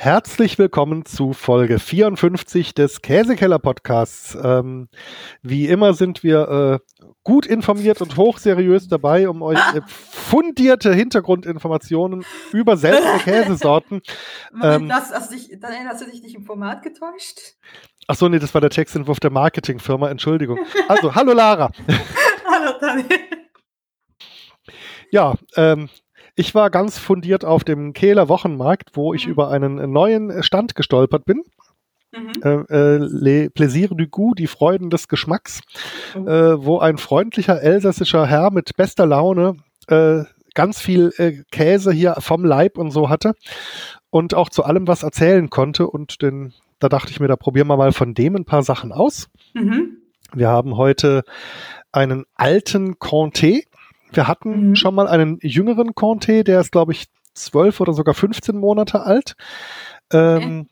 [0.00, 4.38] Herzlich willkommen zu Folge 54 des Käsekeller Podcasts.
[4.40, 4.88] Ähm,
[5.42, 12.24] wie immer sind wir äh, gut informiert und hochseriös dabei, um euch äh, fundierte Hintergrundinformationen
[12.52, 14.00] über seltene Käsesorten.
[14.62, 17.56] Ähm, hast, hast, dich, dann hast du dich nicht im Format getäuscht?
[18.06, 20.60] Ach so, nee, das war der Textentwurf der Marketingfirma, Entschuldigung.
[20.86, 21.72] Also, hallo Lara.
[22.48, 23.18] hallo Daniel.
[25.10, 25.88] Ja, ähm,
[26.38, 29.32] ich war ganz fundiert auf dem Kehler Wochenmarkt, wo ich mhm.
[29.32, 31.42] über einen neuen Stand gestolpert bin.
[32.12, 32.66] Mhm.
[32.70, 35.60] Äh, äh, Les Plaisirs du Goût, die Freuden des Geschmacks,
[36.14, 36.28] mhm.
[36.28, 39.56] äh, wo ein freundlicher elsässischer Herr mit bester Laune
[39.88, 40.22] äh,
[40.54, 43.34] ganz viel äh, Käse hier vom Leib und so hatte
[44.10, 45.88] und auch zu allem was erzählen konnte.
[45.88, 48.92] Und den, da dachte ich mir, da probieren wir mal von dem ein paar Sachen
[48.92, 49.28] aus.
[49.54, 49.98] Mhm.
[50.32, 51.24] Wir haben heute
[51.90, 53.64] einen alten Comté
[54.12, 54.76] wir hatten mhm.
[54.76, 59.34] schon mal einen jüngeren Conte, der ist, glaube ich, zwölf oder sogar 15 Monate alt.
[60.12, 60.66] Ähm, okay.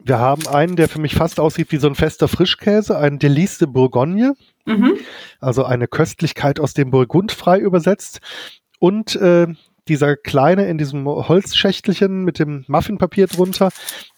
[0.00, 3.58] Wir haben einen, der für mich fast aussieht wie so ein fester Frischkäse, einen Delice
[3.58, 4.34] de Bourgogne.
[4.64, 4.94] Mhm.
[5.40, 8.20] Also eine Köstlichkeit aus dem Burgund frei übersetzt.
[8.78, 9.48] Und äh,
[9.88, 13.70] dieser kleine in diesem Holzschächtelchen mit dem Muffinpapier drunter,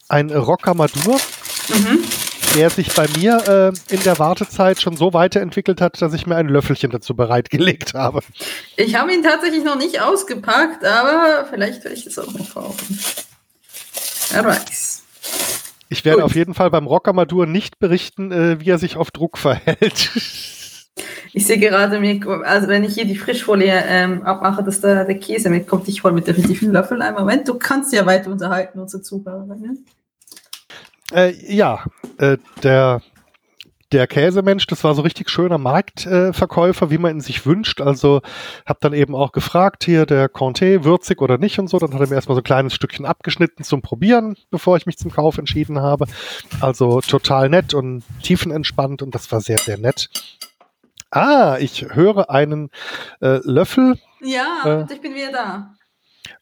[0.07, 1.15] ein Rocamadour.
[1.69, 1.99] Mhm
[2.55, 6.35] der sich bei mir äh, in der Wartezeit schon so weiterentwickelt hat, dass ich mir
[6.35, 8.21] ein Löffelchen dazu bereitgelegt habe.
[8.77, 12.99] Ich habe ihn tatsächlich noch nicht ausgepackt, aber vielleicht werde ich es auch noch kaufen.
[14.31, 15.03] Wer weiß.
[15.89, 16.25] Ich werde Gut.
[16.25, 20.11] auf jeden Fall beim Rocamadur nicht berichten, äh, wie er sich auf Druck verhält.
[21.33, 21.95] Ich sehe gerade,
[22.43, 26.13] also wenn ich hier die Frischfolie ähm, abmache, dass da der Käse mitkommt, ich hole
[26.13, 27.01] mit definitiv einen Löffel.
[27.01, 29.45] Einen Moment, du kannst ja weiter unterhalten, unsere Zuhörer.
[29.45, 29.77] Ne?
[31.13, 31.85] Äh, ja,
[32.21, 33.01] äh, der
[33.91, 37.81] der Käsemensch, das war so richtig schöner Marktverkäufer, äh, wie man ihn sich wünscht.
[37.81, 38.21] Also
[38.65, 41.77] hab dann eben auch gefragt, hier der Conté, würzig oder nicht und so.
[41.77, 44.97] Dann hat er mir erstmal so ein kleines Stückchen abgeschnitten zum Probieren, bevor ich mich
[44.97, 46.05] zum Kauf entschieden habe.
[46.61, 50.09] Also total nett und tiefenentspannt und das war sehr, sehr nett.
[51.09, 52.69] Ah, ich höre einen
[53.19, 53.99] äh, Löffel.
[54.21, 55.73] Ja, äh, ich bin wieder da.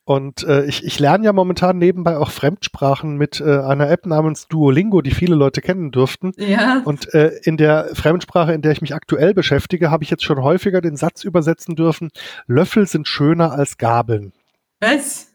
[0.03, 4.47] Und äh, ich, ich lerne ja momentan nebenbei auch Fremdsprachen mit äh, einer App namens
[4.47, 6.31] Duolingo, die viele Leute kennen dürften.
[6.37, 6.81] Ja.
[6.83, 10.41] Und äh, in der Fremdsprache, in der ich mich aktuell beschäftige, habe ich jetzt schon
[10.41, 12.09] häufiger den Satz übersetzen dürfen,
[12.47, 14.33] Löffel sind schöner als Gabeln.
[14.79, 15.27] Was?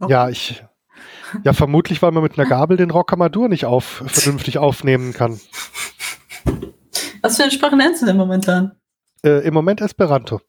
[0.00, 0.06] Oh.
[0.08, 0.64] Ja, ich.
[1.44, 5.40] Ja, vermutlich, weil man mit einer Gabel den Rockamadur nicht auf, vernünftig aufnehmen kann.
[7.22, 8.72] Was für eine Sprache lernst du denn momentan?
[9.24, 10.40] Äh, Im Moment Esperanto.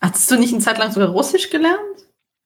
[0.00, 1.78] Hattest du nicht eine Zeit lang sogar Russisch gelernt?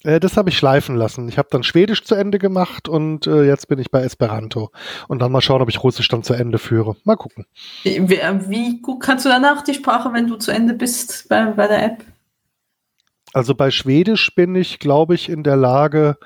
[0.04, 1.28] Äh, das habe ich schleifen lassen.
[1.28, 4.70] Ich habe dann Schwedisch zu Ende gemacht und äh, jetzt bin ich bei Esperanto.
[5.08, 6.96] Und dann mal schauen, ob ich Russisch dann zu Ende führe.
[7.04, 7.46] Mal gucken.
[7.84, 11.68] Wie, wie gut kannst du danach die Sprache, wenn du zu Ende bist bei, bei
[11.68, 12.04] der App?
[13.32, 16.18] Also bei Schwedisch bin ich, glaube ich, in der Lage,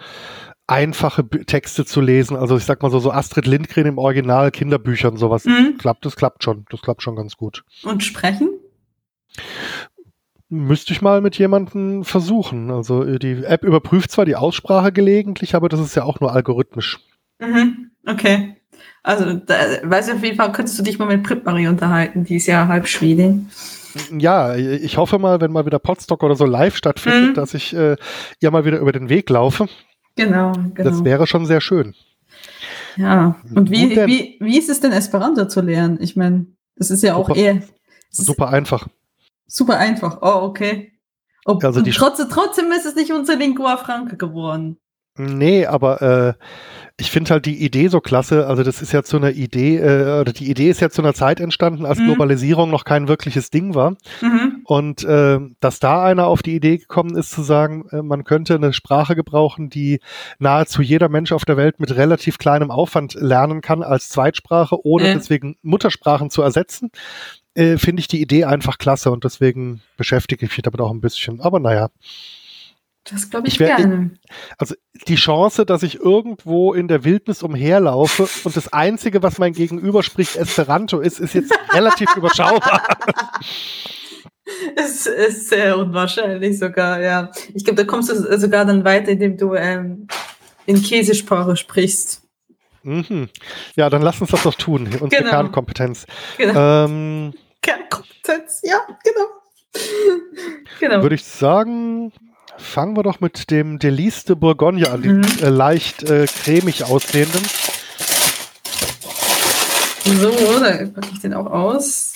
[0.66, 2.37] einfache Texte zu lesen.
[2.37, 5.44] Also ich sag mal so, so Astrid Lindgren im Original, Kinderbüchern, sowas.
[5.44, 5.78] Mhm.
[5.78, 6.64] Klappt, das klappt schon.
[6.70, 7.64] Das klappt schon ganz gut.
[7.84, 8.48] Und sprechen?
[10.48, 12.70] Müsste ich mal mit jemandem versuchen.
[12.70, 16.32] Also äh, die App überprüft zwar die Aussprache gelegentlich, aber das ist ja auch nur
[16.32, 17.00] algorithmisch.
[17.40, 18.56] Mhm, okay.
[19.02, 22.36] Also, da, weiß ich auf jeden Fall, könntest du dich mal mit Prip-Marie unterhalten, die
[22.36, 23.48] ist ja halb Schwedin.
[24.18, 27.34] Ja, ich hoffe mal, wenn mal wieder Podstock oder so live stattfindet, mhm.
[27.34, 27.96] dass ich äh,
[28.40, 29.68] ihr mal wieder über den Weg laufe.
[30.16, 30.90] Genau, genau.
[30.90, 31.94] Das wäre schon sehr schön.
[32.96, 35.98] Ja, und wie, wie, wie ist es denn, Esperanto zu lernen?
[36.00, 36.46] Ich meine,
[36.76, 37.62] das ist ja auch super, eher.
[38.10, 38.88] Super einfach.
[39.46, 40.18] Super einfach.
[40.22, 40.92] Oh, okay.
[41.44, 44.78] Ob, also die trotzdem, trotzdem ist es nicht unser Lingua Franca geworden.
[45.18, 46.34] Nee, aber äh,
[46.98, 48.46] ich finde halt die Idee so klasse.
[48.46, 51.14] Also das ist ja zu einer Idee, äh, oder die Idee ist ja zu einer
[51.14, 52.06] Zeit entstanden, als mhm.
[52.06, 53.96] Globalisierung noch kein wirkliches Ding war.
[54.20, 54.60] Mhm.
[54.64, 58.54] Und äh, dass da einer auf die Idee gekommen ist zu sagen, äh, man könnte
[58.54, 60.00] eine Sprache gebrauchen, die
[60.38, 65.14] nahezu jeder Mensch auf der Welt mit relativ kleinem Aufwand lernen kann als Zweitsprache, ohne
[65.14, 66.90] deswegen Muttersprachen zu ersetzen
[67.56, 71.00] äh, finde ich die Idee einfach klasse und deswegen beschäftige ich mich damit auch ein
[71.00, 71.41] bisschen.
[71.41, 71.89] Aber naja.
[73.11, 74.11] Das glaube ich, ich wär, gerne.
[74.59, 74.75] Also
[75.06, 80.03] die Chance, dass ich irgendwo in der Wildnis umherlaufe und das Einzige, was mein Gegenüber
[80.03, 82.82] spricht, Esperanto ist, ist jetzt relativ überschaubar.
[84.76, 87.31] Es ist sehr unwahrscheinlich sogar, ja.
[87.55, 90.09] Ich glaube, da kommst du sogar dann weiter, indem du ähm,
[90.67, 92.23] in Käsesprache sprichst.
[92.82, 93.29] Mhm.
[93.76, 95.31] Ja, dann lass uns das doch tun, unsere genau.
[95.31, 96.06] Kernkompetenz.
[96.38, 96.85] Genau.
[96.85, 97.35] Ähm,
[98.26, 99.26] Kernkompetenz, ja, genau.
[100.81, 101.02] genau.
[101.02, 102.12] Würde ich sagen,
[102.58, 105.23] fangen wir doch mit dem Delice de Bourgogne an, mhm.
[105.23, 107.43] den äh, leicht äh, cremig aussehenden.
[110.05, 110.31] So,
[110.61, 112.14] da packe ich den auch aus.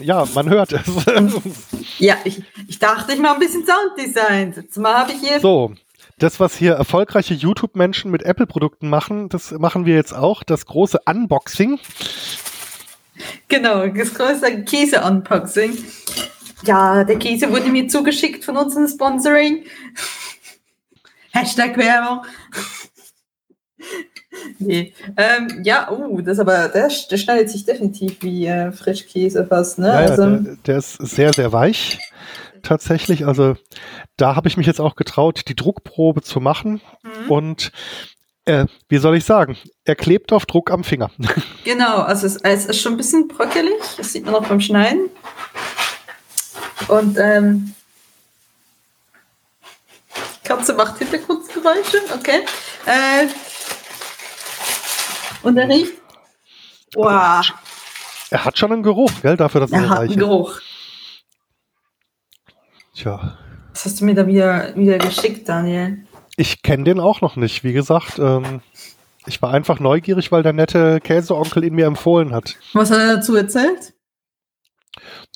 [0.00, 0.82] Ja, man hört es.
[1.98, 4.52] ja, ich, ich dachte, ich mache ein bisschen Sounddesign.
[4.54, 5.40] Jetzt mal habe ich hier.
[5.40, 5.72] So,
[6.18, 11.00] das, was hier erfolgreiche YouTube-Menschen mit Apple-Produkten machen, das machen wir jetzt auch, das große
[11.06, 11.80] Unboxing.
[13.48, 15.76] Genau, das große Käse-Unboxing.
[16.64, 19.64] Ja, der Käse wurde mir zugeschickt von unserem Sponsoring.
[21.32, 22.24] Hashtag Werbung.
[24.58, 24.94] nee.
[25.16, 29.88] Ähm, ja, uh, das aber, der, der schneidet sich definitiv wie äh, Frischkäse fast, ne?
[29.88, 31.98] Ja, also, der, der ist sehr, sehr weich
[32.64, 33.26] tatsächlich.
[33.26, 33.56] Also
[34.16, 36.80] da habe ich mich jetzt auch getraut, die Druckprobe zu machen.
[37.02, 37.30] Mhm.
[37.30, 37.72] Und
[38.46, 41.10] äh, wie soll ich sagen, er klebt auf Druck am Finger.
[41.64, 45.08] Genau, also es, es ist schon ein bisschen bröckelig, das sieht man auch beim Schneiden.
[46.88, 47.74] Und ähm,
[50.44, 52.44] Katze macht Hintergrundgeräusche, okay.
[52.84, 53.28] Äh,
[55.42, 55.94] und er riecht.
[56.94, 57.50] Wow.
[58.30, 60.60] Er hat schon einen Geruch, gell, dafür, dass er, er hat einen Geruch.
[62.94, 63.38] Tja.
[63.72, 66.06] Was hast du mir da wieder, wieder geschickt, Daniel?
[66.36, 67.64] Ich kenne den auch noch nicht.
[67.64, 68.60] Wie gesagt, ähm,
[69.26, 72.56] ich war einfach neugierig, weil der nette Käseonkel ihn mir empfohlen hat.
[72.72, 73.94] Was hat er dazu erzählt?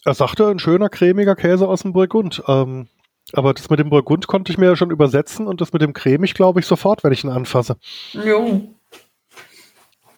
[0.05, 2.43] Er sagte, ein schöner, cremiger Käse aus dem Burgund.
[2.47, 2.89] Ähm,
[3.33, 5.93] aber das mit dem Burgund konnte ich mir ja schon übersetzen und das mit dem
[5.93, 7.77] cremig glaube ich sofort, wenn ich ihn anfasse.
[8.13, 8.75] Jo.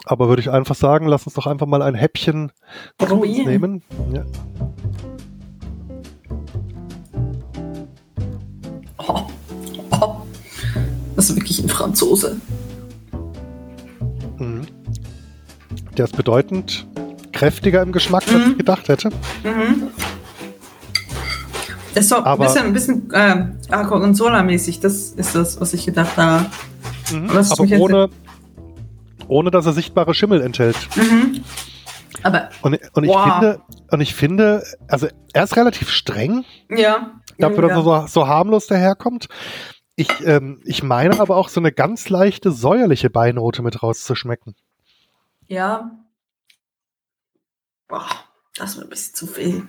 [0.05, 2.53] Aber würde ich einfach sagen, lass uns doch einfach mal ein Häppchen
[3.01, 3.83] nehmen.
[4.13, 4.25] Ja.
[11.29, 12.41] Ist wirklich ein Franzose.
[14.39, 14.67] Mhm.
[15.97, 16.87] Der ist bedeutend
[17.33, 18.51] kräftiger im Geschmack, als mhm.
[18.53, 19.11] ich gedacht hätte.
[19.43, 19.89] Mhm.
[21.95, 24.81] Das ist so ein bisschen, ein bisschen äh, Gorgonzola-mäßig.
[24.81, 26.47] Das ist das, was ich gedacht habe.
[27.13, 27.31] Mhm.
[27.31, 28.09] Aber ohne,
[29.27, 30.77] ohne, dass er sichtbare Schimmel enthält.
[30.97, 31.43] Mhm.
[32.23, 36.45] Aber, und, und ich finde, und ich finde, also er ist relativ streng.
[36.69, 37.13] Ja.
[37.39, 39.29] Dafür, dass er so, so harmlos daherkommt.
[40.01, 44.57] Ich, ähm, ich meine aber auch so eine ganz leichte säuerliche Beinote mit rauszuschmecken.
[45.47, 45.91] Ja.
[47.87, 48.09] Boah,
[48.57, 49.69] das war ein bisschen zu viel.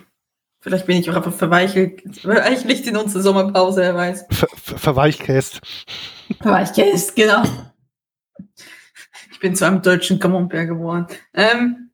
[0.61, 4.27] Vielleicht bin ich auch einfach verweichelt, verweichlicht in unsere Sommerpause, wer weiß.
[4.29, 5.59] Ver, ver verweichkäst.
[6.39, 7.43] Verweichkäst, genau.
[9.31, 11.07] Ich bin zu einem deutschen Camembert geworden.
[11.33, 11.91] Ähm,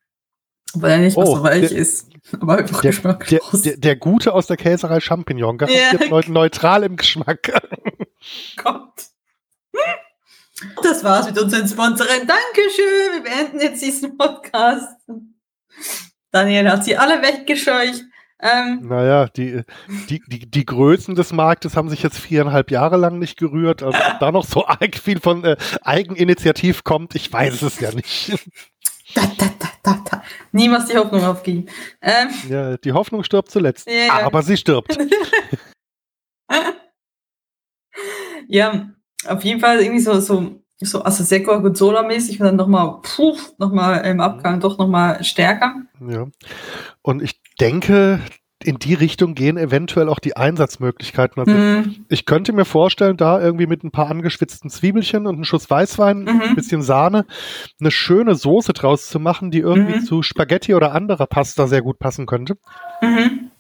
[0.76, 2.12] weil er nicht oh, so weich der, ist.
[2.40, 6.22] Aber einfach der, der, der, der, Gute aus der Käserei Champignon, garantiert yeah.
[6.28, 7.52] neutral im Geschmack.
[8.56, 8.94] Gott.
[10.82, 12.28] Das war's mit unseren Sponsoren.
[12.28, 13.14] Dankeschön.
[13.14, 14.98] Wir beenden jetzt diesen Podcast.
[16.32, 18.04] Daniel hat sie alle weggescheucht.
[18.40, 19.64] Ähm, naja, die,
[20.10, 23.82] die, die, die Größen des Marktes haben sich jetzt viereinhalb Jahre lang nicht gerührt.
[23.82, 27.92] Also ob da noch so arg viel von äh, Eigeninitiativ kommt, ich weiß es ja
[27.92, 28.34] nicht.
[29.16, 30.24] Da, da, da, da, da.
[30.52, 31.68] Niemals die Hoffnung aufgeben.
[32.02, 33.90] Ähm, ja, die Hoffnung stirbt zuletzt.
[33.90, 34.98] Ja, aber sie stirbt.
[38.48, 38.90] ja,
[39.28, 44.20] auf jeden Fall irgendwie so, so, so sehr Gorgonzola-mäßig und dann nochmal, puh, nochmal im
[44.20, 45.76] Abgang doch nochmal stärker.
[46.08, 46.28] Ja.
[47.02, 48.20] Und ich denke,
[48.64, 51.40] in die Richtung gehen eventuell auch die Einsatzmöglichkeiten.
[51.40, 52.06] Also mhm.
[52.10, 56.24] Ich könnte mir vorstellen, da irgendwie mit ein paar angeschwitzten Zwiebelchen und einem Schuss Weißwein,
[56.24, 56.42] mhm.
[56.42, 57.26] ein bisschen Sahne,
[57.80, 60.06] eine schöne Soße draus zu machen, die irgendwie mhm.
[60.06, 62.58] zu Spaghetti oder anderer Pasta sehr gut passen könnte.
[63.02, 63.52] Mhm.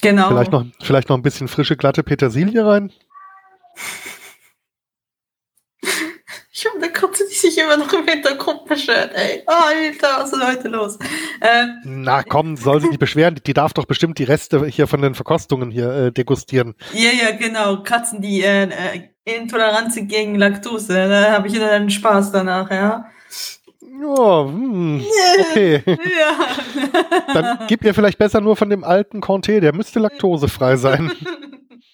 [0.00, 0.28] Genau.
[0.28, 2.92] Vielleicht noch, vielleicht noch ein bisschen frische, glatte Petersilie rein.
[6.52, 9.42] Ich habe eine Katze, die sich immer noch im Hintergrund beschwert, ey.
[9.46, 10.98] Alter, was ist heute los?
[11.40, 13.40] Ähm, Na komm, soll sich nicht beschweren.
[13.46, 16.74] Die darf doch bestimmt die Reste hier von den Verkostungen hier äh, degustieren.
[16.92, 17.82] Ja, ja, genau.
[17.82, 21.08] Katzen, die äh, äh Intoleranz gegen Laktose.
[21.08, 23.06] Da habe ich dann Spaß danach, ja.
[23.92, 25.04] Ja, hm,
[25.40, 25.82] okay.
[25.86, 27.34] ja.
[27.34, 31.10] Dann gib ihr vielleicht besser nur von dem alten Conté, der müsste laktosefrei sein.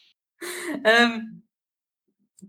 [0.85, 1.37] ähm,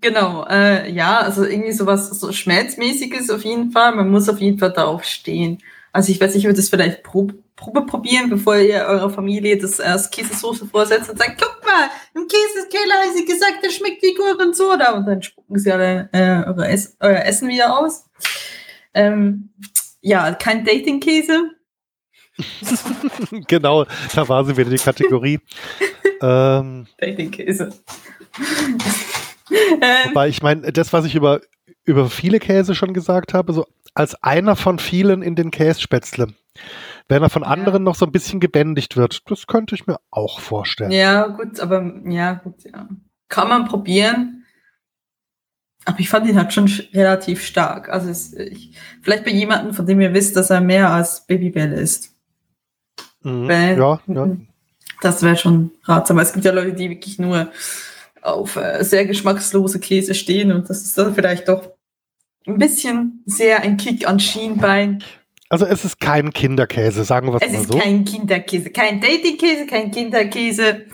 [0.01, 3.96] Genau, äh, ja, also irgendwie sowas so Schmelzmäßiges auf jeden Fall.
[3.96, 5.60] Man muss auf jeden Fall darauf stehen.
[5.92, 9.58] Also ich weiß nicht, ich würde das vielleicht Probe, Probe probieren, bevor ihr eurer Familie
[9.58, 14.04] das erst Käsesoße vorsetzt und sagt, guck mal, im Käsekeller hat sie gesagt, der schmeckt
[14.04, 14.92] wie Gorgonzola.
[14.92, 16.44] Und dann spucken sie alle äh,
[17.00, 18.06] euer Essen wieder aus.
[18.98, 19.50] Ähm,
[20.01, 21.51] ja, kein Dating-Käse.
[23.48, 23.86] genau,
[24.16, 25.39] da war sie wieder die Kategorie.
[26.22, 27.70] ähm, Dating-Käse.
[30.08, 31.42] Wobei ich meine, das, was ich über,
[31.86, 36.27] über viele Käse schon gesagt habe, so als einer von vielen in den Kässpätzle.
[37.08, 37.50] Wenn er von ja.
[37.50, 40.92] anderen noch so ein bisschen gebändigt wird, das könnte ich mir auch vorstellen.
[40.92, 42.88] Ja, gut, aber ja, gut, ja.
[43.30, 44.37] Kann man probieren.
[45.88, 47.88] Aber ich fand ihn halt schon relativ stark.
[47.88, 51.72] Also es, ich, vielleicht bei jemandem, von dem ihr wisst, dass er mehr als Babybell
[51.72, 52.13] ist.
[53.24, 53.48] Mhm.
[53.48, 54.38] Weil, ja, ja.
[55.01, 56.20] Das wäre schon ratsam.
[56.20, 57.50] Es gibt ja Leute, die wirklich nur
[58.22, 61.72] auf äh, sehr geschmackslose Käse stehen und das ist dann vielleicht doch
[62.46, 65.01] ein bisschen sehr ein Kick an Schienbein.
[65.48, 67.63] Also es ist kein Kinderkäse, sagen wir es, mal so.
[67.63, 70.86] Es ist kein Kinderkäse, kein Datingkäse, kein Kinderkäse,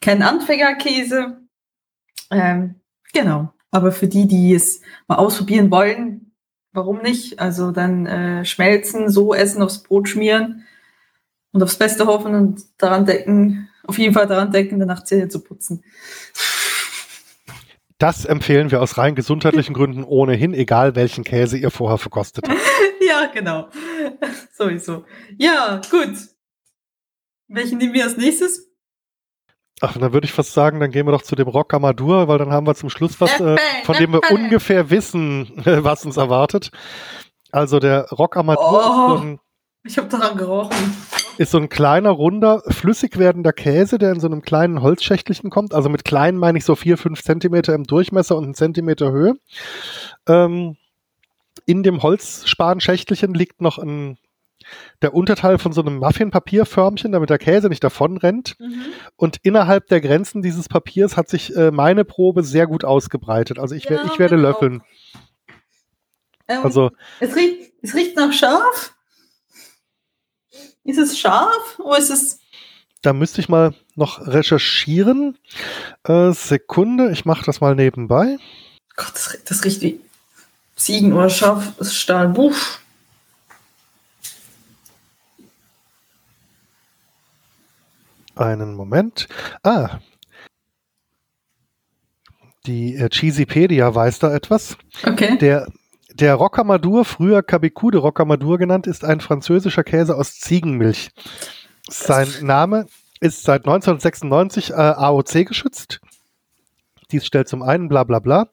[0.00, 1.38] kein Anfängerkäse.
[2.32, 2.80] Ähm,
[3.12, 3.52] genau.
[3.70, 6.32] Aber für die, die es mal ausprobieren wollen,
[6.72, 7.38] warum nicht?
[7.38, 10.64] Also dann äh, schmelzen, so essen, aufs Brot schmieren
[11.52, 15.42] und aufs Beste hoffen und daran denken, auf jeden Fall daran denken, danach Zähne zu
[15.42, 15.82] putzen.
[17.98, 22.58] Das empfehlen wir aus rein gesundheitlichen Gründen ohnehin, egal welchen Käse ihr vorher verkostet habt.
[23.06, 23.68] ja, genau.
[24.52, 25.04] Sowieso.
[25.36, 26.16] Ja, gut.
[27.48, 28.69] Welchen nehmen wir als nächstes?
[29.80, 32.38] Ach, dann würde ich fast sagen, dann gehen wir doch zu dem Rock Amadur, weil
[32.38, 36.70] dann haben wir zum Schluss was, äh, von dem wir ungefähr wissen, was uns erwartet.
[37.50, 39.40] Also der Rock Amadur oh, ist so ein,
[39.84, 40.76] ich habe daran gerochen
[41.40, 45.72] ist so ein kleiner, runder, flüssig werdender Käse, der in so einem kleinen Holzschächtelchen kommt.
[45.72, 49.36] Also mit klein meine ich so vier, fünf Zentimeter im Durchmesser und einen Zentimeter Höhe.
[50.28, 50.76] Ähm,
[51.64, 54.18] in dem Holzspanschächtelchen liegt noch ein,
[55.02, 58.58] der Unterteil von so einem Muffinpapierförmchen, damit der Käse nicht davon rennt.
[58.58, 58.84] Mhm.
[59.16, 63.58] Und innerhalb der Grenzen dieses Papiers hat sich äh, meine Probe sehr gut ausgebreitet.
[63.58, 64.82] Also ich, ja, ich werde löffeln.
[66.48, 68.94] Ähm, also, es riecht, es riecht nach scharf.
[70.84, 72.40] Ist es scharf oder ist es.
[73.02, 75.38] Da müsste ich mal noch recherchieren.
[76.04, 78.36] Äh, Sekunde, ich mache das mal nebenbei.
[78.96, 80.00] Gott, das, das riecht wie
[80.76, 82.28] Ziegen oder Schafsstahl.
[82.28, 82.79] Buff.
[88.40, 89.28] Einen Moment.
[89.62, 89.98] Ah.
[92.66, 94.78] Die äh, Cheesypedia weiß da etwas.
[95.04, 95.36] Okay.
[95.38, 95.66] Der
[96.14, 101.10] der Rocamadour, früher Cabicu de Rocamadour genannt, ist ein französischer Käse aus Ziegenmilch.
[101.88, 102.86] Sein Name
[103.20, 106.00] ist seit 1996 äh, AOC geschützt.
[107.12, 108.48] Dies stellt zum einen bla bla bla.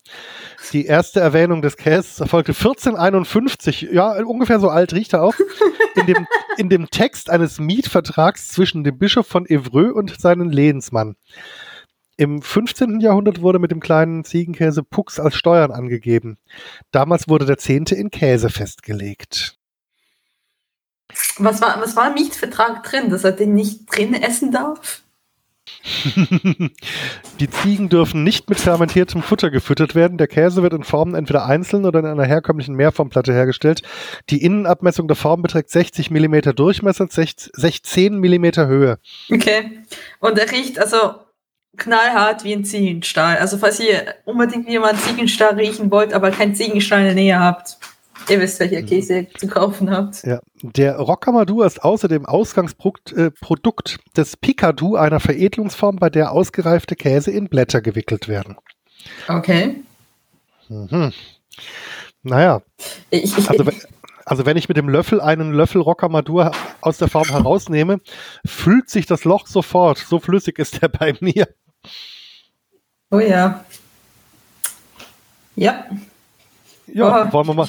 [0.74, 5.36] Die erste Erwähnung des Käses erfolgte 1451, ja, ungefähr so alt riecht er auch,
[5.96, 11.16] in dem, in dem Text eines Mietvertrags zwischen dem Bischof von Evreux und seinen Lehensmann.
[12.18, 13.00] Im 15.
[13.00, 16.38] Jahrhundert wurde mit dem kleinen Ziegenkäse Pux als Steuern angegeben.
[16.92, 19.56] Damals wurde der Zehnte in Käse festgelegt.
[21.38, 25.04] Was war, was war im Mietvertrag drin, dass er den nicht drin essen darf?
[27.40, 30.18] Die Ziegen dürfen nicht mit fermentiertem Futter gefüttert werden.
[30.18, 33.82] Der Käse wird in Formen entweder einzeln oder in einer herkömmlichen Mehrformplatte hergestellt.
[34.30, 39.00] Die Innenabmessung der Form beträgt 60 mm Durchmesser, 16 mm Höhe.
[39.32, 39.84] Okay.
[40.20, 41.16] Und er riecht also
[41.78, 43.38] knallhart wie ein Ziegenstahl.
[43.38, 47.78] Also falls ihr unbedingt jemand Ziegenstahl riechen wollt, aber kein Ziegenstahl in der Nähe habt,
[48.30, 48.84] ihr wisst, welcher.
[48.84, 50.24] Käse ihr zu kaufen habt.
[50.24, 50.40] Ja.
[50.62, 57.50] Der Rocamadour ist außerdem Ausgangsprodukt äh, des Picadou, einer Veredelungsform, bei der ausgereifte Käse in
[57.50, 58.58] Blätter gewickelt werden.
[59.28, 59.84] Okay.
[60.70, 61.14] Mhm.
[62.24, 62.62] Naja.
[63.10, 63.66] Ich, ich, also,
[64.26, 68.00] also wenn ich mit dem Löffel einen Löffel Rocamadour aus der Form herausnehme,
[68.46, 69.98] fühlt sich das Loch sofort.
[70.00, 71.48] So flüssig ist er bei mir.
[73.10, 73.64] Oh ja.
[75.56, 75.86] Ja.
[76.94, 77.34] Ja, oh.
[77.34, 77.68] wollen wir mal.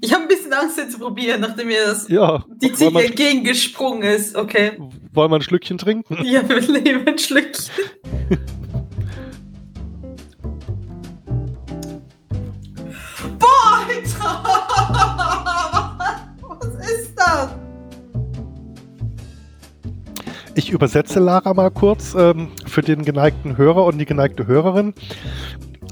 [0.00, 4.02] Ich habe ein bisschen Angst, den zu probieren, nachdem mir das ja, die Ziege entgegengesprungen
[4.02, 4.36] ist.
[4.36, 4.78] Okay.
[5.12, 6.18] Wollen wir ein Schlückchen trinken?
[6.24, 7.74] Ja, wir nehmen ein Schlückchen.
[13.38, 14.42] Boah, Alter!
[16.42, 17.48] Was ist das?
[20.54, 24.94] Ich übersetze Lara mal kurz ähm, für den geneigten Hörer und die geneigte Hörerin.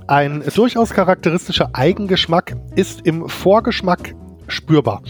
[0.08, 4.14] Ein durchaus charakteristischer Eigengeschmack ist im Vorgeschmack
[4.46, 5.02] spürbar.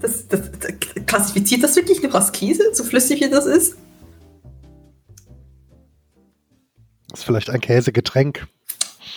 [0.00, 0.74] Das, das, das,
[1.06, 3.76] klassifiziert das wirklich eine Käse, so flüssig wie das ist?
[7.08, 8.46] Das ist vielleicht ein Käsegetränk.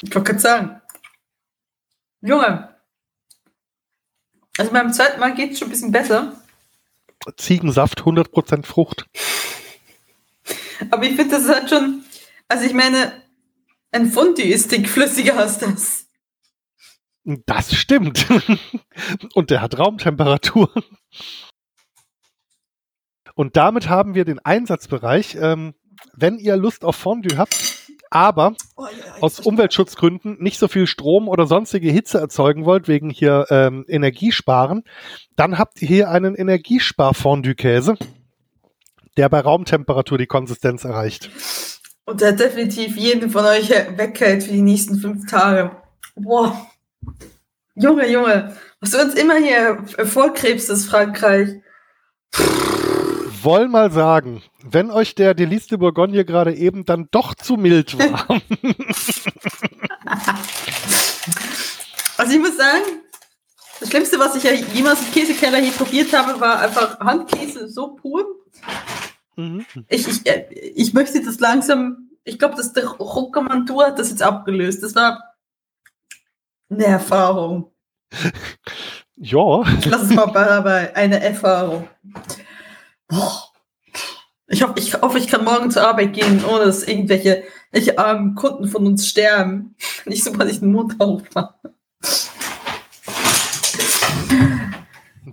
[0.01, 0.81] Ich wollte gerade sagen.
[2.21, 2.69] Junge.
[4.57, 6.33] Also beim zweiten Mal geht es schon ein bisschen besser.
[7.37, 9.05] Ziegensaft, 100% Frucht.
[10.89, 12.03] Aber ich finde, das hat schon,
[12.51, 13.13] also ich meine,
[13.91, 16.05] ein Fondue ist dickflüssiger als das.
[17.45, 18.27] Das stimmt.
[19.33, 20.69] Und der hat Raumtemperatur.
[23.35, 25.37] Und damit haben wir den Einsatzbereich.
[25.39, 25.73] Ähm,
[26.13, 27.55] wenn ihr Lust auf Fondue habt,
[28.09, 33.09] aber oh, ja, aus Umweltschutzgründen nicht so viel Strom oder sonstige Hitze erzeugen wollt, wegen
[33.09, 34.83] hier ähm, Energiesparen,
[35.35, 37.95] dann habt ihr hier einen Energiespar-Fondue-Käse,
[39.15, 41.29] der bei Raumtemperatur die Konsistenz erreicht.
[42.05, 45.71] Und der definitiv jeden von euch weghält für die nächsten fünf Tage.
[46.15, 46.67] Boah.
[47.75, 51.61] Junge, Junge, was du uns immer hier vorkrebst, ist Frankreich.
[53.43, 57.97] wollen mal sagen, wenn euch der Delice de Bourgogne gerade eben dann doch zu mild
[57.97, 58.27] war.
[62.17, 62.83] also ich muss sagen,
[63.79, 67.95] das Schlimmste, was ich ja jemals im Käsekeller hier probiert habe, war einfach Handkäse so
[67.95, 68.25] pur.
[69.35, 69.65] Mhm.
[69.87, 74.21] Ich, ich, äh, ich möchte das langsam, ich glaube, dass der Roccamantur hat das jetzt
[74.21, 74.83] abgelöst.
[74.83, 75.21] Das war
[76.69, 77.71] eine Erfahrung.
[79.15, 79.63] ja.
[79.85, 81.87] Lass es mal bei eine Erfahrung.
[83.07, 83.47] Boah.
[84.47, 88.35] Ich hoffe, ich hoffe, ich kann morgen zur Arbeit gehen, ohne dass irgendwelche, welche armen
[88.35, 89.75] Kunden von uns sterben.
[90.05, 91.55] Nicht so, weil ich den Mund aufmache.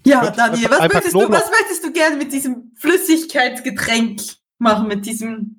[0.04, 1.67] Ja, Daniel, was möchtest, du, was möchtest du
[1.98, 4.20] gerne mit diesem Flüssigkeitsgetränk
[4.58, 5.58] machen, mit diesem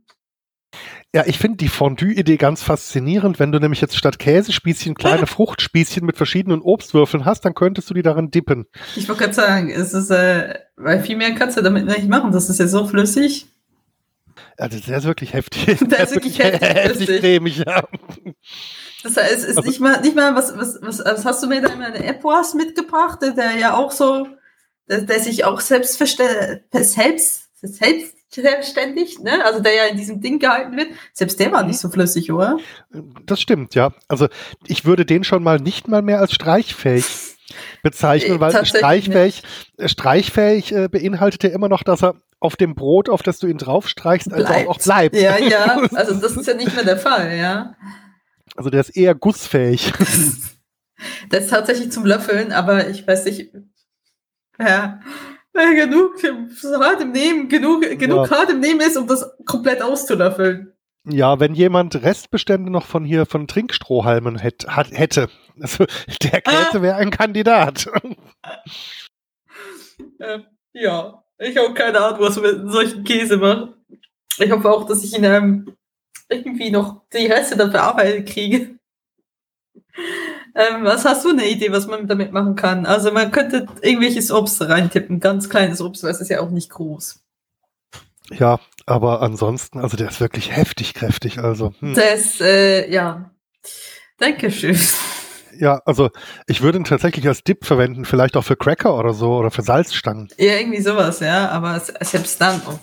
[1.11, 3.39] ja, ich finde die Fondue-Idee ganz faszinierend.
[3.39, 7.95] Wenn du nämlich jetzt statt Käsespießchen kleine Fruchtspießchen mit verschiedenen Obstwürfeln hast, dann könntest du
[7.95, 8.67] die darin dippen.
[8.95, 12.31] Ich wollte gerade sagen, es ist, äh, weil viel mehr kannst du damit nicht machen.
[12.31, 13.47] Das ist ja so flüssig.
[14.57, 15.65] Also der ist wirklich heftig.
[15.65, 17.83] Der, der ist wirklich heftig, heftig cremig, ja.
[19.01, 21.61] Das heißt, es ist nicht mal, nicht mal, was, was, was, was hast du mir
[21.61, 24.27] da immer eine Epoas mitgebracht, der ja auch so,
[24.89, 29.43] der, der sich auch selbst, selbst, selbst selbstständig, ne?
[29.43, 30.89] Also der ja in diesem Ding gehalten wird.
[31.13, 32.57] Selbst der war nicht so flüssig, oder?
[33.25, 33.91] Das stimmt, ja.
[34.07, 34.27] Also
[34.67, 37.05] ich würde den schon mal nicht mal mehr als streichfähig
[37.83, 39.43] bezeichnen, weil streichfähig,
[39.77, 39.91] nicht.
[39.91, 43.57] streichfähig äh, beinhaltet ja immer noch, dass er auf dem Brot, auf das du ihn
[43.57, 45.15] draufstreichst, also auch, auch bleibt.
[45.15, 45.81] Ja, ja.
[45.93, 47.75] Also das ist ja nicht mehr der Fall, ja.
[48.55, 49.91] Also der ist eher gussfähig.
[51.29, 53.51] das ist tatsächlich zum Löffeln, aber ich weiß nicht.
[54.59, 54.99] Ja
[55.53, 58.37] genug hart im Nehmen, genug, genug ja.
[58.37, 60.73] hart im Nehmen ist, um das komplett auszulöffeln.
[61.07, 65.85] Ja, wenn jemand Restbestände noch von hier von Trinkstrohhalmen hätt, hat, hätte, also
[66.21, 66.81] der Käse ah.
[66.81, 67.89] wäre ein Kandidat.
[70.19, 70.39] äh,
[70.73, 73.73] ja, ich habe keine Ahnung, was wir mit solchen Käse machen.
[74.37, 75.75] Ich hoffe auch, dass ich ihn ähm,
[76.29, 78.77] irgendwie noch die Reste dann verarbeitet kriege.
[80.55, 82.85] Ähm, was hast du eine Idee, was man damit machen kann?
[82.85, 86.69] Also man könnte irgendwelches Obst reintippen, ganz kleines Obst, weil es ist ja auch nicht
[86.69, 87.19] groß.
[88.31, 91.39] Ja, aber ansonsten, also der ist wirklich heftig kräftig.
[91.39, 91.93] Also hm.
[91.93, 93.31] der ist äh, ja.
[94.17, 94.77] Dankeschön.
[95.59, 96.09] Ja, also
[96.47, 99.61] ich würde ihn tatsächlich als Dip verwenden, vielleicht auch für Cracker oder so oder für
[99.61, 100.29] Salzstangen.
[100.37, 102.61] Ja, irgendwie sowas, ja, aber selbst dann.
[102.65, 102.79] Oh.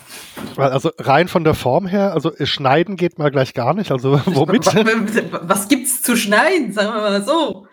[0.57, 3.91] Weil also rein von der Form her, also schneiden geht mal gleich gar nicht.
[3.91, 4.67] Also womit?
[5.43, 7.67] Was gibt's zu schneiden, sagen wir mal so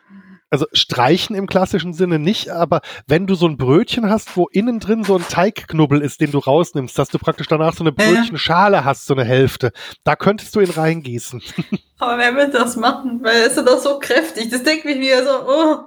[0.54, 4.80] also streichen im klassischen Sinne nicht, aber wenn du so ein Brötchen hast, wo innen
[4.80, 8.86] drin so ein Teigknubbel ist, den du rausnimmst, dass du praktisch danach so eine Brötchenschale
[8.86, 9.72] hast, so eine Hälfte,
[10.04, 11.42] da könntest du ihn reingießen.
[11.98, 13.24] Aber wer will das machen?
[13.24, 14.52] Weil er ist doch so kräftig.
[14.52, 15.78] Das denkt mich wieder so, oh.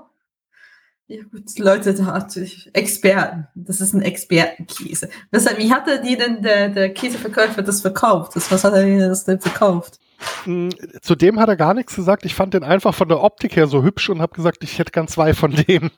[1.07, 2.26] Ja gut, Leute, da
[2.72, 3.46] Experten.
[3.55, 5.11] Das ist ein Expertenkäse.
[5.31, 8.35] Weshalb, wie hat er die denn der, der Käseverkäufer das verkauft?
[8.35, 10.00] Das, was hat er denn das denn verkauft?
[10.44, 10.70] Hm,
[11.02, 12.24] Zudem hat er gar nichts gesagt.
[12.24, 14.92] Ich fand den einfach von der Optik her so hübsch und habe gesagt, ich hätte
[14.92, 15.90] gern zwei von dem.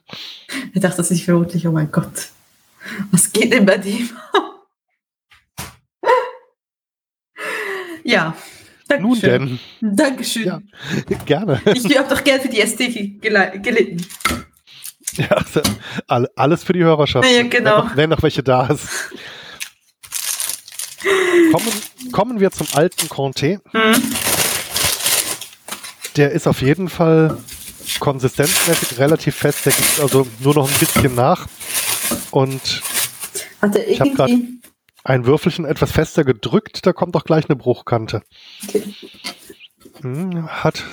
[0.75, 2.29] Ich dachte sich vermutlich, oh mein Gott,
[3.11, 4.09] was geht denn bei dem?
[8.05, 8.35] ja.
[8.89, 9.11] Dankeschön.
[9.11, 9.97] Nun denn.
[9.97, 10.45] Dankeschön.
[10.47, 10.61] Ja,
[11.27, 11.61] gerne.
[11.75, 14.03] Ich habe doch gern für die Ästhetik gelitten.
[15.13, 15.45] Ja,
[16.37, 17.29] alles für die Hörerschaft.
[17.31, 17.51] Ja, genau.
[17.51, 19.13] Wenn noch, wenn noch welche da ist.
[21.53, 23.61] Kommen, kommen wir zum alten Conte.
[23.73, 24.03] Mhm.
[26.17, 27.39] Der ist auf jeden Fall
[28.01, 29.67] konsistenzmäßig relativ fest.
[29.67, 31.47] Der gibt also nur noch ein bisschen nach.
[32.31, 32.83] Und
[33.87, 34.39] ich habe gerade
[35.05, 36.85] ein Würfelchen etwas fester gedrückt.
[36.87, 38.23] Da kommt auch gleich eine Bruchkante.
[38.67, 38.83] Okay.
[40.01, 40.85] Hm, hat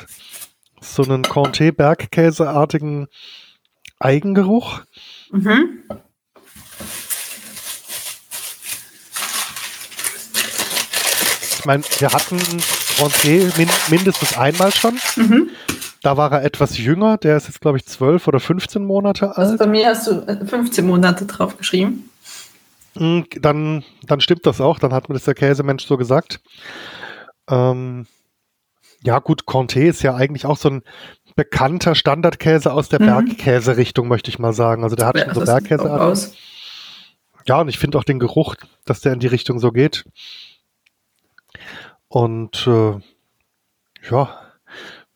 [0.82, 3.08] so einen Conte-Bergkäseartigen
[4.00, 4.82] Eigengeruch.
[5.32, 5.84] Mhm.
[11.66, 12.38] Ich meine, wir hatten
[12.96, 15.00] Bronze min mindestens einmal schon.
[15.16, 15.50] Mhm.
[16.04, 19.38] Da war er etwas jünger, der ist jetzt, glaube ich, 12 oder 15 Monate alt.
[19.40, 22.08] Also bei mir hast du 15 Monate drauf geschrieben.
[22.96, 26.40] Hm, dann, dann stimmt das auch, dann hat mir das der Käsemensch so gesagt.
[27.50, 28.06] Ähm,
[29.02, 30.84] ja, gut, Conte ist ja eigentlich auch so ein
[31.36, 33.08] bekannter Standardkäse aus der mhm.
[33.08, 34.84] Bergkäse-Richtung, möchte ich mal sagen.
[34.84, 36.36] Also der hat ja, schon so Bergkäse aus.
[37.48, 38.54] Ja, und ich finde auch den Geruch,
[38.86, 40.06] dass der in die Richtung so geht.
[42.16, 42.94] Und äh,
[44.10, 44.30] ja,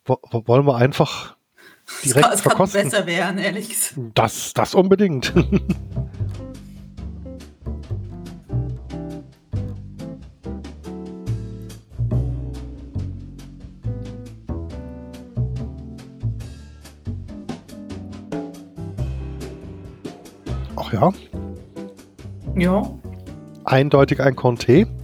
[0.05, 1.37] wollen wir einfach
[2.03, 2.81] direkt es kann, verkosten.
[2.81, 3.97] Kann besser werden, ehrlich gesagt.
[4.15, 5.33] Das, das unbedingt.
[20.75, 21.13] Ach ja.
[22.57, 22.91] Ja.
[23.63, 24.98] eindeutig ein Comté.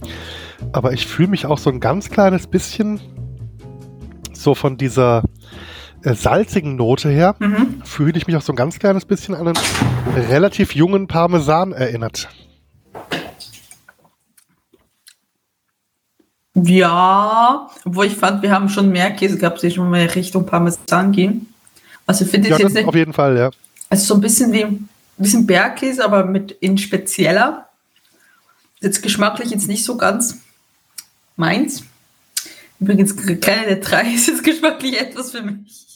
[0.76, 3.00] Aber ich fühle mich auch so ein ganz kleines bisschen
[4.34, 5.22] so von dieser
[6.02, 7.80] äh, salzigen Note her, mhm.
[7.82, 9.56] fühle ich mich auch so ein ganz kleines bisschen an einen
[10.28, 12.28] relativ jungen Parmesan erinnert.
[16.52, 21.10] Ja, obwohl ich fand, wir haben schon mehr Käse gehabt, die schon mal Richtung Parmesan
[21.12, 21.54] gehen.
[22.04, 22.86] Also finde ich ja, jetzt nicht.
[22.86, 23.50] Auf jeden Fall, ja.
[23.88, 27.66] Also so ein bisschen wie ein bisschen Bergkäse, aber mit in spezieller.
[28.80, 30.42] Jetzt geschmacklich jetzt nicht so ganz
[31.36, 31.84] meins.
[32.80, 35.86] Übrigens, keine der drei ist jetzt geschmacklich etwas für mich.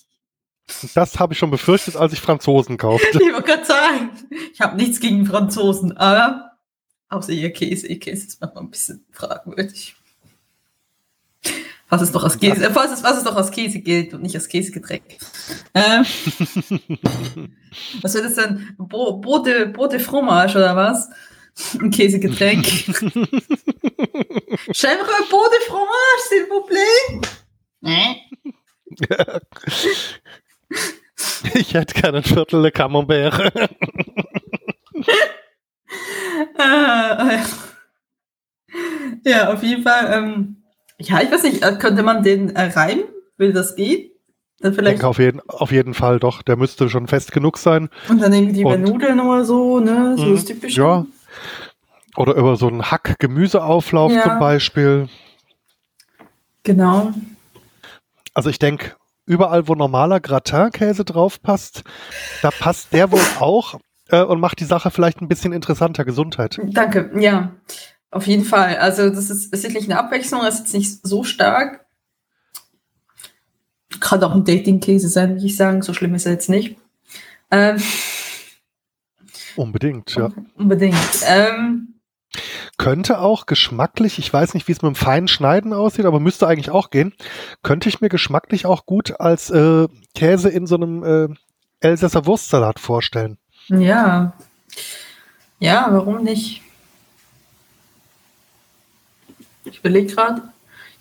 [0.94, 3.06] Das habe ich schon befürchtet, als ich Franzosen kaufte.
[3.12, 4.10] ich wollte gerade sagen,
[4.52, 6.52] ich habe nichts gegen Franzosen, aber
[7.08, 7.88] außer ihr Käse.
[7.88, 9.96] Ihr Käse ist manchmal ein bisschen fragwürdig.
[11.88, 14.22] Was ist doch aus Käse, äh, was, ist, was ist doch aus Käse gilt und
[14.22, 15.02] nicht aus Käsegetränk.
[15.74, 16.04] Ähm,
[18.00, 18.76] was wird das denn?
[18.78, 21.10] Brot de, Brot de Fromage oder was?
[21.80, 22.66] Ein Käsegetränk.
[24.72, 27.20] J'aimerais un pot de fromage, s'il vous plaît.
[31.54, 33.34] Ich hätte gerne ein Viertel de Camembert.
[39.24, 40.12] ja, auf jeden Fall.
[40.12, 40.56] Ähm,
[40.98, 43.04] ja, ich weiß nicht, äh, könnte man den äh, reiben?
[43.36, 44.10] Will das gehen?
[44.60, 44.96] Dann vielleicht.
[44.96, 46.42] Ich denke auf jeden, auf jeden Fall doch.
[46.42, 47.88] Der müsste schon fest genug sein.
[48.08, 50.16] Und dann irgendwie bei Nudeln oder so, ne?
[50.16, 50.54] So ist mhm.
[50.54, 50.76] typisch.
[50.76, 51.06] Ja.
[52.16, 54.22] Oder über so einen Hack-Gemüseauflauf ja.
[54.22, 55.08] zum Beispiel.
[56.62, 57.12] Genau.
[58.34, 61.84] Also ich denke, überall, wo normaler Gratin-Käse drauf passt,
[62.42, 66.04] da passt der wohl auch äh, und macht die Sache vielleicht ein bisschen interessanter.
[66.04, 66.58] Gesundheit.
[66.64, 67.52] Danke, ja.
[68.10, 68.76] Auf jeden Fall.
[68.78, 71.86] Also das ist, ist sicherlich eine Abwechslung, das ist jetzt nicht so stark.
[74.00, 75.82] Kann auch ein Dating-Käse sein, würde ich sagen.
[75.82, 76.76] So schlimm ist er jetzt nicht.
[77.50, 77.80] Ähm,
[79.56, 80.30] unbedingt, ja.
[80.56, 80.96] Unbedingt.
[81.26, 81.94] Ähm,
[82.78, 86.46] könnte auch geschmacklich, ich weiß nicht, wie es mit dem feinen Schneiden aussieht, aber müsste
[86.46, 87.12] eigentlich auch gehen,
[87.62, 91.28] könnte ich mir geschmacklich auch gut als äh, Käse in so einem äh,
[91.80, 93.38] Elsässer Wurstsalat vorstellen.
[93.68, 94.32] Ja.
[95.58, 96.62] Ja, warum nicht?
[99.64, 100.42] Ich überlege gerade.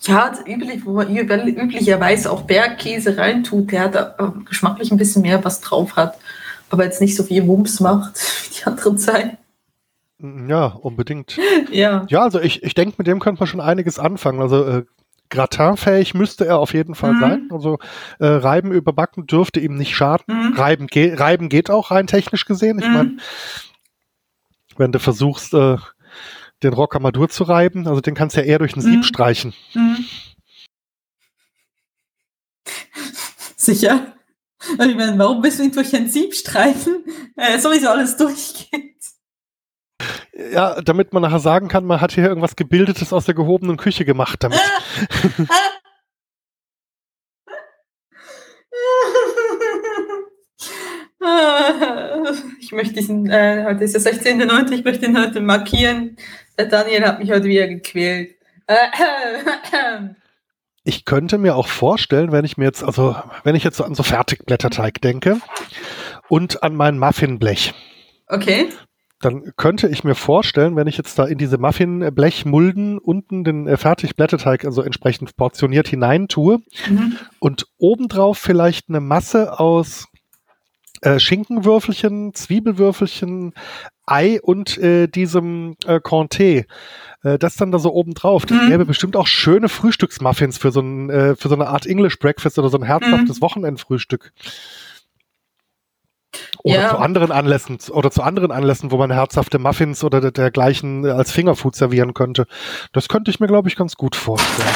[0.01, 5.43] Ja, üblich, wo man üblicherweise auch Bergkäse reintut, der hat äh, geschmacklich ein bisschen mehr
[5.43, 6.17] was drauf hat,
[6.69, 8.15] aber jetzt nicht so viel Wumms macht
[8.49, 9.37] wie die anderen Zeit.
[10.21, 11.37] Ja, unbedingt.
[11.71, 12.05] ja.
[12.09, 14.41] Ja, also ich, ich denke, mit dem könnte man schon einiges anfangen.
[14.41, 14.85] Also äh,
[15.29, 17.19] Gratinfähig müsste er auf jeden Fall mhm.
[17.19, 17.49] sein.
[17.51, 17.77] Also
[18.19, 20.25] äh, Reiben überbacken dürfte ihm nicht schaden.
[20.27, 20.53] Mhm.
[20.53, 22.79] Reiben, ge Reiben geht auch rein technisch gesehen.
[22.79, 22.93] Ich mhm.
[22.93, 23.17] meine,
[24.75, 25.77] wenn du versuchst, äh,
[26.63, 27.87] den Rocamadur zu reiben.
[27.87, 29.03] Also den kannst du ja eher durch ein Sieb mhm.
[29.03, 29.53] streichen.
[29.73, 30.05] Mhm.
[34.61, 37.03] Ich meine, warum willst du ihn durch ein Sieb streichen?
[37.35, 38.95] Äh, sowieso alles durchgeht.
[40.51, 44.05] Ja, damit man nachher sagen kann, man hat hier irgendwas Gebildetes aus der gehobenen Küche
[44.05, 44.59] gemacht damit.
[52.59, 56.17] Ich möchte diesen, äh, heute ist der 16.9., ich möchte ihn heute markieren.
[56.57, 58.35] Der Daniel hat mich heute wieder gequält.
[60.83, 63.95] Ich könnte mir auch vorstellen, wenn ich mir jetzt, also wenn ich jetzt so an
[63.95, 65.39] so Fertigblätterteig denke
[66.29, 67.73] und an mein Muffinblech.
[68.27, 68.69] Okay.
[69.21, 73.75] Dann könnte ich mir vorstellen, wenn ich jetzt da in diese Muffinblechmulden unten den äh,
[73.75, 77.17] Fertigblätterteig also entsprechend portioniert hineintue mhm.
[77.39, 80.07] und obendrauf vielleicht eine Masse aus
[81.01, 83.53] äh, Schinkenwürfelchen, Zwiebelwürfelchen,
[84.05, 86.65] Ei und äh, diesem äh, Comté.
[87.23, 88.45] Äh, das dann da so oben drauf.
[88.45, 88.69] Das mhm.
[88.69, 92.59] gäbe bestimmt auch schöne Frühstücksmuffins für so, ein, äh, für so eine Art English Breakfast
[92.59, 93.41] oder so ein herzhaftes mhm.
[93.41, 94.33] Wochenendfrühstück.
[96.63, 96.89] Oder ja.
[96.89, 101.75] zu anderen Anlässen, oder zu anderen Anlässen, wo man herzhafte Muffins oder dergleichen als Fingerfood
[101.75, 102.45] servieren könnte.
[102.93, 104.69] Das könnte ich mir, glaube ich, ganz gut vorstellen.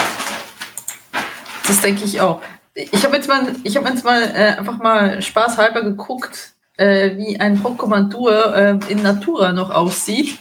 [1.68, 2.42] Das denke ich auch
[2.74, 7.40] ich habe jetzt mal, ich habe jetzt mal äh, einfach mal spaßhalber geguckt, äh, wie
[7.40, 10.40] ein Rocomandur äh, in Natura noch aussieht.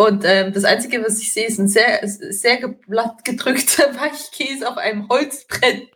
[0.00, 4.78] Und ähm, das Einzige, was ich sehe, ist ein sehr, sehr glatt gedrückter Weichkäse auf
[4.78, 5.90] einem Holzbrett.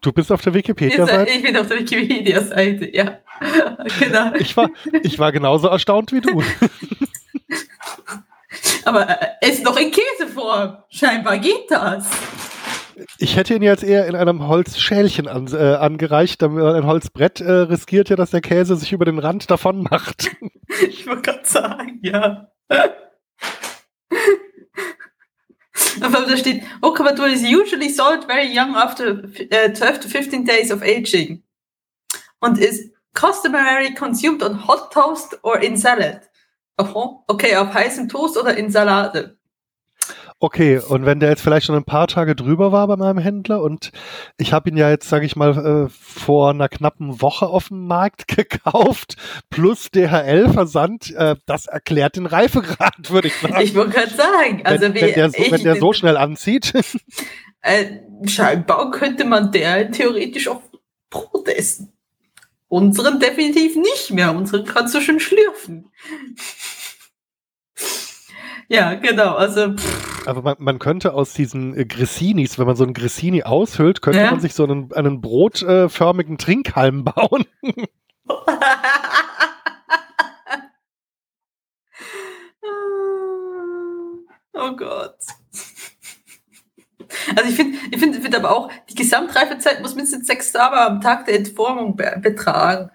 [0.00, 1.30] Du bist auf der Wikipedia-Seite?
[1.30, 3.18] Ich bin auf der Wikipedia-Seite, ja.
[4.00, 4.34] genau.
[4.40, 4.70] Ich war,
[5.04, 6.42] ich war genauso erstaunt wie du.
[8.86, 10.78] Aber äh, es ist doch in Käseform.
[10.88, 12.10] Scheinbar geht das.
[13.18, 17.52] Ich hätte ihn jetzt eher in einem Holzschälchen an, äh, angereicht, damit ein Holzbrett äh,
[17.52, 20.32] riskiert ja, dass der Käse sich über den Rand davon macht.
[20.88, 22.48] Ich wollte gerade sagen, ja.
[26.04, 30.70] Aber da steht, Okabatur is usually sold very young after uh, 12 to 15 days
[30.70, 31.42] of aging
[32.40, 36.20] und is customarily consumed on hot toast or in salad.
[36.76, 39.38] Okay, auf heißem Toast oder in Salate?
[40.44, 43.62] Okay, und wenn der jetzt vielleicht schon ein paar Tage drüber war bei meinem Händler
[43.62, 43.92] und
[44.36, 47.86] ich habe ihn ja jetzt, sage ich mal, äh, vor einer knappen Woche auf dem
[47.86, 49.16] Markt gekauft,
[49.48, 53.58] plus DHL-Versand, äh, das erklärt den Reifegrad, würde ich sagen.
[53.62, 56.74] Ich wollte gerade sagen, also wenn, wenn, der so, ich, wenn der so schnell anzieht.
[57.66, 60.60] Äh, scheinbar könnte man der theoretisch auch
[61.08, 61.94] Brot essen.
[62.68, 64.36] Unseren definitiv nicht mehr.
[64.36, 65.90] Unseren kannst du schon schlürfen.
[68.68, 69.34] Ja, genau.
[69.34, 69.74] Also.
[69.74, 70.26] Pff.
[70.26, 74.20] Aber man, man, könnte aus diesen äh, Gressinis, wenn man so einen Grissini aushüllt, könnte
[74.20, 74.30] ja.
[74.30, 77.44] man sich so einen, einen brotförmigen Trinkhalm bauen.
[84.54, 85.18] oh Gott.
[87.36, 91.00] Also ich finde ich finde find aber auch, die Gesamtreifezeit muss mindestens sechs Tage am
[91.00, 92.90] Tag der Entformung be betragen.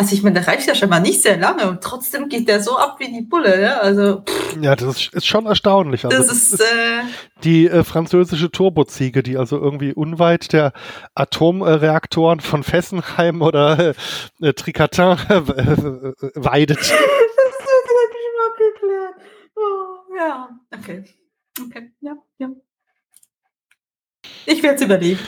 [0.00, 2.62] Also ich meine, der reicht ja schon mal nicht sehr lange und trotzdem geht der
[2.62, 3.80] so ab wie die Bulle, ja?
[3.80, 4.56] Also pff.
[4.62, 6.06] ja, das ist, ist schon erstaunlich.
[6.06, 7.02] Also, das, das ist, ist äh,
[7.44, 10.72] die äh, französische Turboziege, die also irgendwie unweit der
[11.14, 13.94] Atomreaktoren von Fessenheim oder äh,
[14.40, 15.42] äh Tricatin äh,
[16.34, 16.78] weidet.
[16.78, 19.14] das wird Geschmack geklärt.
[19.54, 21.04] Oh, ja, okay.
[21.62, 22.48] Okay, ja, ja.
[24.46, 25.20] Ich werde es überleben.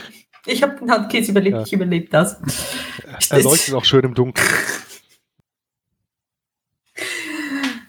[0.45, 1.63] Ich habe den Handkäse überlebt, ja.
[1.63, 2.37] ich überlebe das.
[3.29, 4.47] Er leuchtet auch schön im Dunkeln.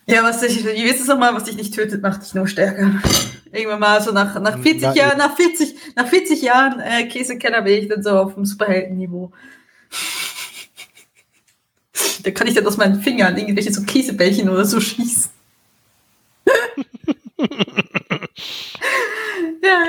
[0.07, 3.01] Ja, was ich, wie wisst es mal, was dich nicht tötet, macht dich nur stärker.
[3.51, 7.63] Irgendwann mal so nach, nach 40 Na, Jahren, nach 40, nach 40 Jahren äh, Käsekenner
[7.63, 9.33] bin ich dann so auf dem Superheldenniveau.
[12.23, 15.31] Da kann ich dann aus meinen Fingern irgendwelche so Käsebällchen oder so schießen.
[19.65, 19.85] ja,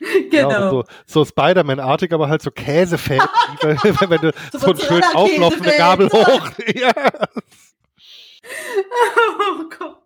[0.30, 0.50] genau.
[0.50, 3.26] Ja, so, so Spider-Man-artig, aber halt so Käsefäden,
[3.62, 6.50] wenn du so, so einen schön auflaufende Gabel hoch.
[6.74, 6.92] ja.
[9.38, 10.02] Oh Gott.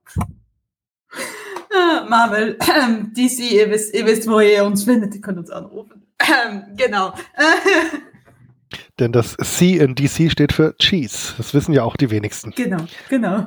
[1.73, 5.51] Ah, Marvel, ähm, DC, ihr wisst, ihr wisst, wo ihr uns findet, ihr könnt uns
[5.51, 6.07] anrufen.
[6.21, 7.15] Ähm, genau.
[8.99, 11.35] Denn das C in DC steht für Cheese.
[11.37, 12.51] Das wissen ja auch die wenigsten.
[12.53, 13.47] Genau, genau.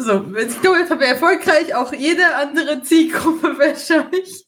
[0.00, 4.46] So, jetzt haben wir erfolgreich auch jede andere Zielgruppe verscheucht.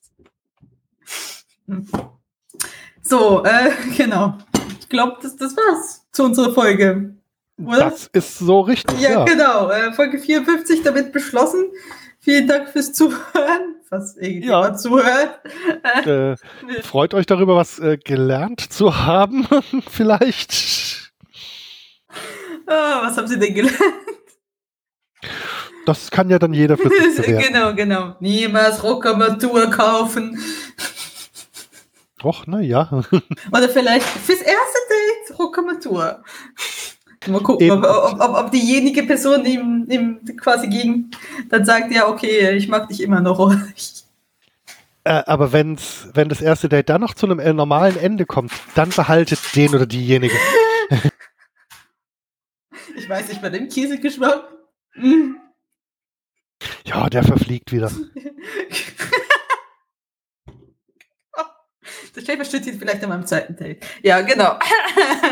[3.02, 4.38] So, äh, genau.
[4.78, 7.16] Ich glaube, das, das war's zu unserer Folge.
[7.58, 7.90] Oder?
[7.90, 9.00] Das ist so richtig.
[9.00, 9.24] Ja, ja.
[9.24, 9.70] genau.
[9.70, 11.64] Äh, Folge 54 damit beschlossen.
[12.20, 13.74] Vielen Dank fürs Zuhören.
[13.90, 14.76] Was irgendjemand ja.
[14.76, 15.40] zuhört.
[16.06, 16.36] Äh,
[16.82, 19.48] freut euch darüber, was äh, gelernt zu haben,
[19.90, 21.12] vielleicht.
[22.68, 23.80] Oh, was haben Sie denn gelernt?
[25.90, 27.52] Das kann ja dann jeder für sich bewerten.
[27.52, 28.14] Genau, genau.
[28.20, 30.40] Niemals Rockermatur kaufen.
[32.22, 32.88] Och, na ja.
[33.52, 36.22] Oder vielleicht fürs erste Date Rockermatur.
[37.26, 41.10] Mal gucken, ob, ob, ob, ob, diejenige Person, ihm, ihm quasi ging,
[41.48, 43.52] dann sagt, ja, okay, ich mag dich immer noch.
[45.02, 48.52] Äh, aber wenn's, wenn das erste Date dann noch zu einem äh, normalen Ende kommt,
[48.76, 50.36] dann behaltet den oder diejenige.
[52.96, 54.44] ich weiß nicht, bei dem Käsegeschmack.
[54.94, 55.49] Mm.
[56.84, 57.90] Ja, der verfliegt wieder.
[62.12, 63.84] Das steht vielleicht an meinem zweiten Date.
[64.02, 64.58] Ja, genau.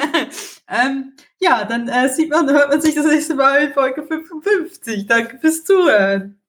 [0.69, 5.07] ähm, ja, dann äh, sieht man, hört man sich das nächste Mal in Folge 55.
[5.07, 6.41] Danke fürs Zuhören.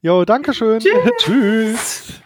[0.00, 0.80] Jo, danke schön.
[0.80, 1.10] Tschüss.
[1.18, 2.20] Tschüss.